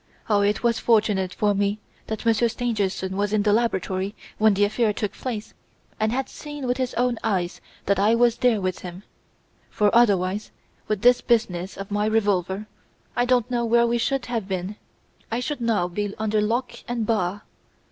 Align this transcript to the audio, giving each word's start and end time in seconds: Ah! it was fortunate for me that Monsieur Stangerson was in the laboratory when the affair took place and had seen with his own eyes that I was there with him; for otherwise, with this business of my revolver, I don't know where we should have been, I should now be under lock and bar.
Ah! 0.27 0.39
it 0.39 0.63
was 0.63 0.79
fortunate 0.79 1.31
for 1.31 1.53
me 1.53 1.77
that 2.07 2.25
Monsieur 2.25 2.47
Stangerson 2.47 3.15
was 3.15 3.31
in 3.33 3.43
the 3.43 3.53
laboratory 3.53 4.15
when 4.39 4.55
the 4.55 4.63
affair 4.65 4.93
took 4.93 5.11
place 5.13 5.53
and 5.99 6.11
had 6.11 6.27
seen 6.27 6.65
with 6.65 6.77
his 6.77 6.95
own 6.95 7.19
eyes 7.23 7.61
that 7.85 7.99
I 7.99 8.15
was 8.15 8.37
there 8.37 8.59
with 8.59 8.79
him; 8.79 9.03
for 9.69 9.93
otherwise, 9.95 10.49
with 10.87 11.03
this 11.03 11.21
business 11.21 11.77
of 11.77 11.91
my 11.91 12.07
revolver, 12.07 12.65
I 13.15 13.25
don't 13.25 13.51
know 13.51 13.63
where 13.63 13.85
we 13.85 13.99
should 13.99 14.25
have 14.25 14.47
been, 14.47 14.75
I 15.29 15.39
should 15.39 15.61
now 15.61 15.87
be 15.87 16.15
under 16.17 16.41
lock 16.41 16.77
and 16.87 17.05
bar. 17.05 17.43